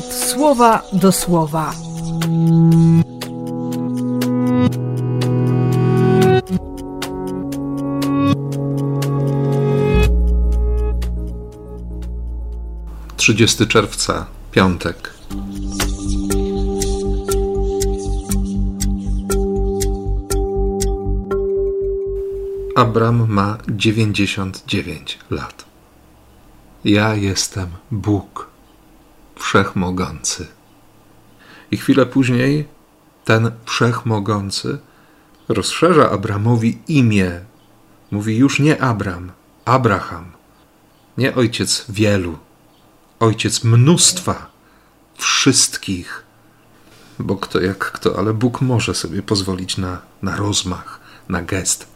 [0.00, 1.74] słowa do słowa.
[13.16, 15.14] Trzydziesty czerwca, piątek.
[22.76, 25.64] Abram ma dziewięćdziesiąt dziewięć lat.
[26.84, 28.51] Ja jestem Bóg
[29.42, 30.46] Wszechmogący.
[31.70, 32.68] I chwilę później
[33.24, 34.78] ten Wszechmogący
[35.48, 37.40] rozszerza Abramowi imię.
[38.10, 39.32] Mówi już nie Abram,
[39.64, 40.32] Abraham.
[41.18, 42.38] Nie ojciec wielu,
[43.20, 44.50] ojciec mnóstwa,
[45.16, 46.24] wszystkich.
[47.18, 51.86] Bo kto jak kto, ale Bóg może sobie pozwolić na, na rozmach, na gest.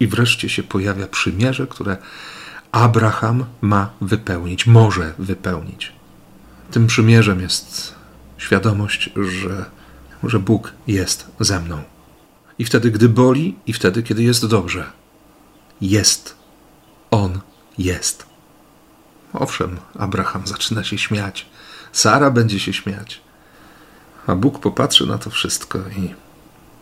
[0.00, 1.96] I wreszcie się pojawia przymierze, które
[2.72, 5.97] Abraham ma wypełnić, może wypełnić.
[6.70, 7.94] Tym przymierzem jest
[8.38, 9.64] świadomość, że,
[10.22, 11.82] że Bóg jest ze mną.
[12.58, 14.92] I wtedy, gdy boli, i wtedy, kiedy jest dobrze.
[15.80, 16.36] Jest.
[17.10, 17.40] On
[17.78, 18.26] jest.
[19.32, 21.46] Owszem, Abraham zaczyna się śmiać.
[21.92, 23.20] Sara będzie się śmiać.
[24.26, 26.14] A Bóg popatrzy na to wszystko i,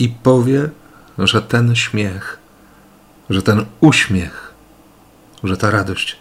[0.05, 0.71] i powie,
[1.19, 2.39] że ten śmiech,
[3.31, 4.55] że ten uśmiech,
[5.45, 6.17] że ta radość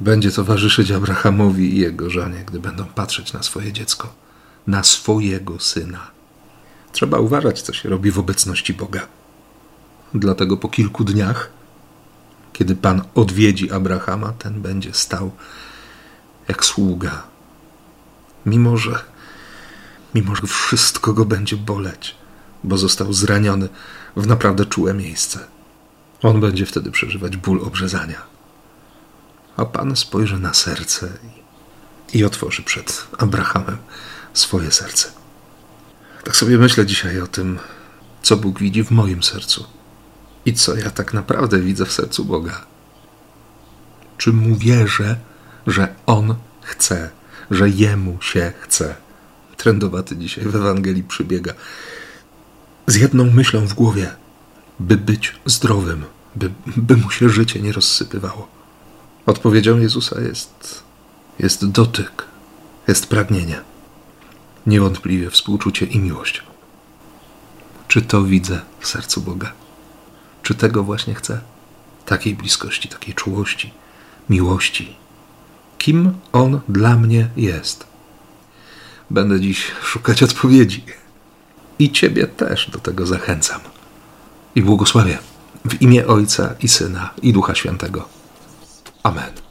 [0.00, 4.14] będzie towarzyszyć Abrahamowi i jego żonie, gdy będą patrzeć na swoje dziecko,
[4.66, 6.10] na swojego syna.
[6.92, 9.06] Trzeba uważać, co się robi w obecności Boga.
[10.14, 11.50] Dlatego po kilku dniach,
[12.52, 15.30] kiedy Pan odwiedzi Abrahama, ten będzie stał
[16.48, 17.22] jak sługa.
[18.46, 19.04] Mimo, że,
[20.14, 22.16] mimo, że wszystko go będzie boleć,
[22.64, 23.68] bo został zraniony
[24.16, 25.38] w naprawdę czułe miejsce.
[26.22, 28.37] On będzie wtedy przeżywać ból obrzezania
[29.58, 31.08] a Pan spojrzy na serce
[32.14, 33.78] i, otworzy przed Abrahamem
[34.34, 35.08] swoje serce.
[36.24, 37.58] Tak sobie myślę dzisiaj o tym,
[38.22, 39.66] co Bóg widzi w moim sercu
[40.44, 42.64] i co ja tak naprawdę widzę w sercu Boga.
[44.18, 45.16] Czy mu wierzę,
[45.66, 47.10] że On chce,
[47.50, 48.94] że Jemu się chce?
[49.56, 51.52] Trendowaty dzisiaj w Ewangelii przybiega
[52.86, 54.14] z jedną myślą w głowie,
[54.80, 56.04] by być zdrowym,
[56.36, 58.57] by, by mu się życie nie rozsypywało.
[59.28, 60.82] Odpowiedzią Jezusa jest,
[61.38, 62.24] jest dotyk,
[62.88, 63.60] jest pragnienie,
[64.66, 66.42] niewątpliwie współczucie i miłość.
[67.88, 69.52] Czy to widzę w sercu Boga?
[70.42, 71.40] Czy tego właśnie chcę?
[72.06, 73.74] Takiej bliskości, takiej czułości,
[74.30, 74.96] miłości.
[75.78, 77.86] Kim On dla mnie jest?
[79.10, 80.84] Będę dziś szukać odpowiedzi.
[81.78, 83.60] I Ciebie też do tego zachęcam.
[84.54, 85.18] I błogosławię
[85.64, 88.17] w imię Ojca i Syna i Ducha Świętego.
[89.08, 89.47] Amen.